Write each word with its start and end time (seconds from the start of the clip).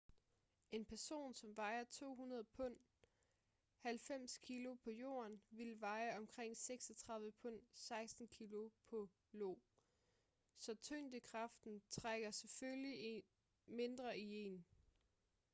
en 0.71 0.85
person 0.85 1.33
som 1.33 1.55
vejer 1.57 1.83
200 1.83 2.43
pund 2.43 2.75
90 3.83 4.37
kg 4.47 4.65
på 4.83 4.89
jorden 4.89 5.41
ville 5.49 5.81
veje 5.81 6.17
omkring 6.17 6.57
36 6.57 7.31
pund 7.41 7.59
16 7.73 8.27
kg 8.27 8.53
på 8.89 9.09
io. 9.33 9.57
så 10.57 10.75
tyngdekraften 10.75 11.81
trækker 11.89 12.31
selvfølgelig 12.31 13.23
mindre 13.67 14.17
i 14.19 14.29
en 14.45 14.65